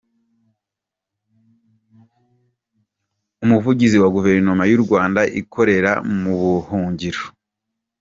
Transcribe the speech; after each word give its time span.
Umuvugizi 3.43 3.97
wa 4.03 4.09
Guverinoma 4.15 4.63
y’u 4.71 4.81
Rwanda 4.85 5.21
ikorera 5.41 5.91
mu 6.19 6.33
buhungiro 6.41 7.23